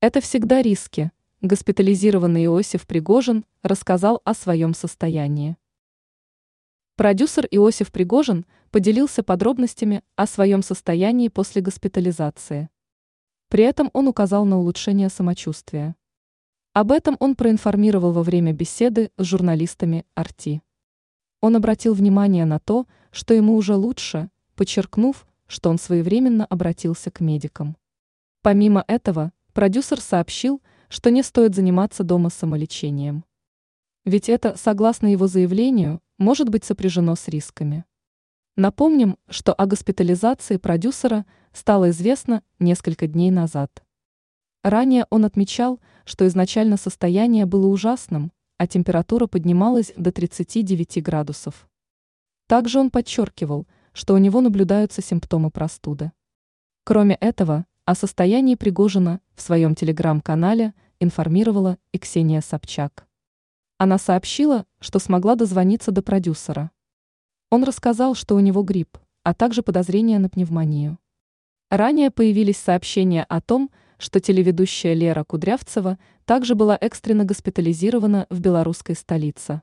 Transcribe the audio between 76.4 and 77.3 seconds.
была экстренно